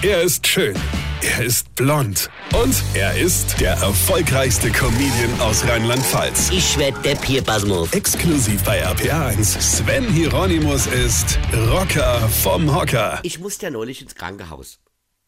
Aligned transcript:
Er 0.00 0.22
ist 0.22 0.46
schön. 0.46 0.76
Er 1.22 1.44
ist 1.44 1.74
blond. 1.74 2.30
Und 2.54 2.84
er 2.94 3.18
ist 3.18 3.60
der 3.60 3.72
erfolgreichste 3.72 4.70
Comedian 4.70 5.40
aus 5.40 5.66
Rheinland-Pfalz. 5.66 6.50
Ich 6.50 6.78
werd 6.78 7.04
der 7.04 7.16
Pierpasmus. 7.16 7.92
Exklusiv 7.92 8.62
bei 8.62 8.86
RPA1. 8.86 9.60
Sven 9.60 10.08
Hieronymus 10.08 10.86
ist 10.86 11.36
Rocker 11.52 12.28
vom 12.28 12.72
Hocker. 12.72 13.18
Ich 13.24 13.40
musste 13.40 13.66
ja 13.66 13.70
neulich 13.72 14.00
ins 14.00 14.14
Krankenhaus. 14.14 14.78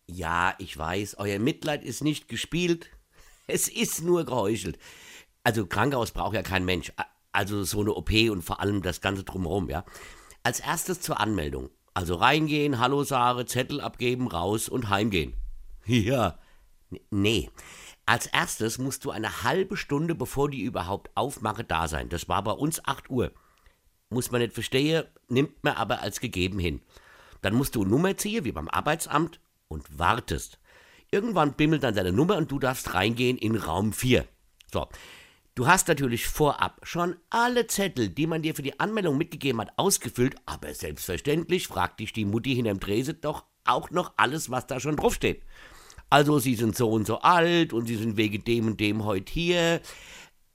Ja, 0.06 0.54
ich 0.58 0.78
weiß, 0.78 1.16
euer 1.18 1.40
Mitleid 1.40 1.82
ist 1.82 2.04
nicht 2.04 2.28
gespielt. 2.28 2.90
Es 3.48 3.66
ist 3.66 4.04
nur 4.04 4.24
geheuchelt. 4.24 4.78
Also 5.42 5.66
Krankenhaus 5.66 6.12
braucht 6.12 6.36
ja 6.36 6.42
kein 6.42 6.64
Mensch. 6.64 6.92
Also 7.32 7.64
so 7.64 7.80
eine 7.80 7.94
OP 7.94 8.12
und 8.30 8.42
vor 8.42 8.60
allem 8.60 8.82
das 8.82 9.00
Ganze 9.00 9.24
drumherum, 9.24 9.68
ja. 9.68 9.84
Als 10.44 10.60
erstes 10.60 11.00
zur 11.00 11.18
Anmeldung. 11.18 11.70
Also 11.94 12.14
reingehen, 12.14 12.78
Hallo 12.78 13.02
Sare, 13.02 13.46
Zettel 13.46 13.80
abgeben, 13.80 14.28
raus 14.28 14.68
und 14.68 14.88
heimgehen. 14.88 15.34
Ja. 15.86 16.38
Nee. 17.10 17.50
Als 18.06 18.26
erstes 18.26 18.78
musst 18.78 19.04
du 19.04 19.10
eine 19.10 19.42
halbe 19.42 19.76
Stunde, 19.76 20.14
bevor 20.14 20.50
die 20.50 20.62
überhaupt 20.62 21.10
aufmache, 21.14 21.64
da 21.64 21.88
sein. 21.88 22.08
Das 22.08 22.28
war 22.28 22.42
bei 22.44 22.52
uns 22.52 22.84
8 22.84 23.10
Uhr. 23.10 23.32
Muss 24.08 24.30
man 24.30 24.40
nicht 24.40 24.54
verstehen, 24.54 25.04
nimmt 25.28 25.62
man 25.64 25.74
aber 25.74 26.00
als 26.00 26.20
gegeben 26.20 26.58
hin. 26.58 26.80
Dann 27.42 27.54
musst 27.54 27.74
du 27.76 27.82
eine 27.82 27.90
Nummer 27.90 28.16
ziehen, 28.16 28.44
wie 28.44 28.52
beim 28.52 28.68
Arbeitsamt, 28.68 29.40
und 29.68 29.98
wartest. 29.98 30.58
Irgendwann 31.10 31.54
bimmelt 31.54 31.82
dann 31.82 31.94
deine 31.94 32.12
Nummer 32.12 32.36
und 32.36 32.50
du 32.50 32.58
darfst 32.58 32.94
reingehen 32.94 33.38
in 33.38 33.56
Raum 33.56 33.92
4. 33.92 34.26
So. 34.72 34.88
Du 35.60 35.66
hast 35.66 35.88
natürlich 35.88 36.26
vorab 36.26 36.80
schon 36.84 37.16
alle 37.28 37.66
Zettel, 37.66 38.08
die 38.08 38.26
man 38.26 38.40
dir 38.40 38.54
für 38.54 38.62
die 38.62 38.80
Anmeldung 38.80 39.18
mitgegeben 39.18 39.60
hat, 39.60 39.70
ausgefüllt, 39.76 40.34
aber 40.46 40.72
selbstverständlich 40.72 41.68
fragt 41.68 42.00
dich 42.00 42.14
die 42.14 42.24
Mutti 42.24 42.54
hinterm 42.54 42.80
Drese 42.80 43.12
doch 43.12 43.44
auch 43.66 43.90
noch 43.90 44.14
alles, 44.16 44.50
was 44.50 44.66
da 44.66 44.80
schon 44.80 44.96
draufsteht. 44.96 45.42
Also, 46.08 46.38
sie 46.38 46.54
sind 46.54 46.78
so 46.78 46.90
und 46.90 47.06
so 47.06 47.20
alt 47.20 47.74
und 47.74 47.88
sie 47.88 47.96
sind 47.96 48.16
wegen 48.16 48.42
dem 48.42 48.68
und 48.68 48.80
dem 48.80 49.04
heute 49.04 49.30
hier. 49.30 49.82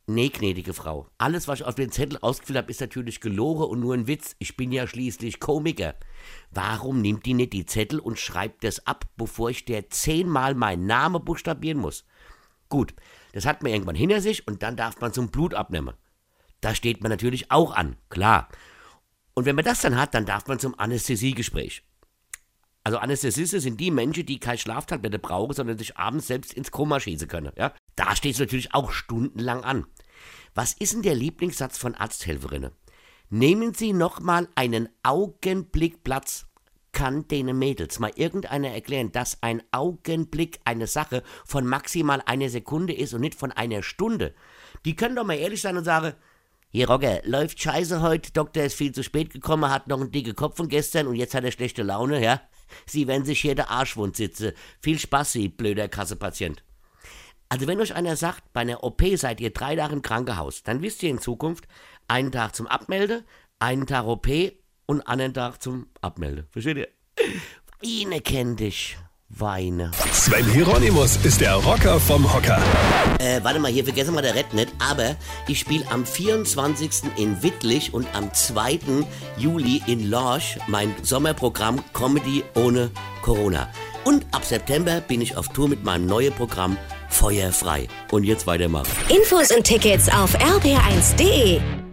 Nee, 0.08 0.30
gnädige 0.30 0.74
Frau. 0.74 1.08
Alles, 1.20 1.48
was 1.48 1.60
ich 1.60 1.68
auf 1.68 1.76
den 1.76 1.92
Zettel 1.92 2.18
ausgefüllt 2.24 2.58
habe, 2.58 2.72
ist 2.72 2.82
natürlich 2.82 3.22
gelogen 3.22 3.66
und 3.66 3.82
nur 3.82 3.94
ein 3.94 4.08
Witz. 4.08 4.36
Ich 4.40 4.58
bin 4.58 4.72
ja 4.72 4.88
schließlich 4.88 5.40
Komiker. 5.40 5.94
Warum 6.50 7.04
nimmt 7.04 7.28
die 7.28 7.36
nicht 7.36 7.54
die 7.54 7.68
Zettel 7.68 8.00
und 8.00 8.18
schreibt 8.18 8.64
das 8.64 8.88
ab, 8.88 9.06
bevor 9.18 9.52
ich 9.52 9.66
der 9.66 9.92
zehnmal 9.92 10.56
meinen 10.56 10.88
Namen 10.88 11.24
buchstabieren 11.24 11.78
muss? 11.78 12.06
Gut, 12.70 12.96
das 13.36 13.46
hat 13.46 13.64
man 13.64 13.74
irgendwann 13.74 13.96
hinter 13.96 14.22
sich 14.22 14.48
und 14.48 14.64
dann 14.64 14.78
darf 14.78 15.02
man 15.02 15.12
zum 15.12 15.30
Blut 15.30 15.54
abnehmen. 15.54 15.94
Da 16.62 16.74
steht 16.74 17.02
man 17.02 17.10
natürlich 17.12 17.52
auch 17.52 17.76
an, 17.76 17.98
klar. 18.08 18.48
Und 19.34 19.44
wenn 19.44 19.58
man 19.58 19.66
das 19.66 19.82
dann 19.82 19.98
hat, 19.98 20.14
dann 20.14 20.26
darf 20.26 20.48
man 20.48 20.58
zum 20.58 20.80
Anästhesiegespräch. 20.80 21.84
Also 22.86 22.98
Anästhesisten 22.98 23.60
sind 23.60 23.82
die 23.82 23.92
Menschen, 23.92 24.26
die 24.26 24.40
kein 24.40 24.58
Schlaftablette 24.58 25.20
brauchen, 25.20 25.54
sondern 25.54 25.78
sich 25.78 25.98
abends 25.98 26.28
selbst 26.28 26.54
ins 26.54 26.72
Koma 26.72 27.02
schießen 27.02 27.28
können. 27.28 27.52
Ja? 27.58 27.74
Da 27.98 28.16
steht 28.16 28.36
es 28.36 28.40
natürlich 28.40 28.74
auch 28.74 28.92
stundenlang 28.92 29.66
an. 29.66 29.86
Was 30.54 30.72
ist 30.72 30.94
denn 30.94 31.02
der 31.02 31.16
Lieblingssatz 31.16 31.78
von 31.78 31.94
Arzthelferinnen? 31.94 32.72
Nehmen 33.30 33.74
Sie 33.74 33.92
noch 33.92 34.22
mal 34.22 34.48
einen 34.56 34.88
Augenblick 35.04 36.06
Platz 36.06 36.46
kann 36.96 37.28
den 37.28 37.56
Mädels 37.60 38.00
mal 38.00 38.12
irgendeiner 38.16 38.70
erklären, 38.70 39.12
dass 39.12 39.44
ein 39.44 39.62
Augenblick 39.72 40.60
eine 40.64 40.88
Sache 40.88 41.22
von 41.46 41.68
maximal 41.68 42.24
einer 42.26 42.50
Sekunde 42.50 42.94
ist 42.94 43.14
und 43.14 43.22
nicht 43.22 43.36
von 43.36 43.52
einer 43.52 43.84
Stunde? 43.84 44.34
Die 44.86 44.96
können 44.96 45.16
doch 45.16 45.26
mal 45.26 45.38
ehrlich 45.38 45.62
sein 45.62 45.78
und 45.78 45.84
sagen, 45.84 46.14
hier 46.72 46.90
Roger, 46.90 47.22
läuft 47.26 47.62
scheiße 47.62 48.02
heute, 48.02 48.32
Doktor 48.32 48.64
ist 48.64 48.76
viel 48.76 48.94
zu 48.94 49.04
spät 49.04 49.32
gekommen, 49.32 49.70
hat 49.70 49.88
noch 49.88 50.00
einen 50.00 50.12
dicken 50.12 50.36
Kopf 50.36 50.58
von 50.58 50.70
gestern 50.70 51.08
und 51.08 51.16
jetzt 51.16 51.36
hat 51.36 51.44
er 51.44 51.52
schlechte 51.52 51.84
Laune, 51.84 52.24
ja? 52.24 52.42
Sie 52.88 53.08
werden 53.08 53.26
sich 53.26 53.42
hier 53.42 53.56
der 53.56 53.70
Arschwund 53.70 54.16
sitzen. 54.16 54.54
Viel 54.82 54.98
Spaß, 54.98 55.34
Sie 55.34 55.50
blöder 55.50 55.88
Kassepatient. 55.88 56.64
Also 57.50 57.68
wenn 57.68 57.80
euch 57.80 57.94
einer 57.94 58.16
sagt, 58.16 58.52
bei 58.54 58.62
einer 58.62 58.84
OP 58.84 59.04
seid 59.16 59.40
ihr 59.40 59.52
drei 59.52 59.76
Tage 59.76 59.94
im 59.94 60.02
Krankenhaus, 60.02 60.64
dann 60.64 60.82
wisst 60.82 61.04
ihr 61.04 61.12
in 61.12 61.20
Zukunft, 61.20 61.68
einen 62.08 62.32
Tag 62.32 62.56
zum 62.56 62.68
Abmelde, 62.68 63.24
einen 63.60 63.86
Tag 63.86 64.06
OP 64.06 64.28
und 64.86 65.02
anderen 65.08 65.34
Tag 65.34 65.62
zum 65.62 65.88
Abmelde. 66.02 66.46
Versteht 66.52 66.78
ihr? 66.78 66.88
Weine 67.82 68.22
kenn 68.22 68.56
dich. 68.56 68.98
Weine. 69.30 69.92
Sven 70.14 70.46
Hieronymus 70.52 71.18
ist 71.24 71.42
der 71.42 71.56
Rocker 71.56 72.00
vom 72.00 72.32
Hocker. 72.32 72.62
Äh, 73.20 73.44
warte 73.44 73.60
mal, 73.60 73.72
hier 73.72 73.84
vergessen 73.84 74.14
wir 74.14 74.22
der 74.22 74.36
Red 74.36 74.54
nicht, 74.54 74.72
aber 74.80 75.16
ich 75.48 75.60
spiele 75.60 75.86
am 75.92 76.06
24. 76.06 77.12
in 77.18 77.42
Wittlich 77.42 77.94
und 77.94 78.08
am 78.16 78.34
2. 78.34 78.80
Juli 79.38 79.82
in 79.88 80.10
Lorsch 80.10 80.58
mein 80.68 80.94
Sommerprogramm 81.02 81.84
Comedy 81.94 82.44
ohne 82.56 82.92
Corona. 83.24 83.68
Und 84.06 84.26
ab 84.32 84.46
September 84.46 85.02
bin 85.02 85.22
ich 85.22 85.36
auf 85.36 85.50
Tour 85.50 85.68
mit 85.68 85.84
meinem 85.84 86.06
neuen 86.06 86.32
Programm 86.34 86.78
Feuerfrei. 87.10 87.88
Und 88.12 88.24
jetzt 88.24 88.46
weitermachen. 88.46 88.92
Infos 89.10 89.52
und 89.52 89.64
Tickets 89.64 90.08
auf 90.10 90.36
rb1.de. 90.38 91.85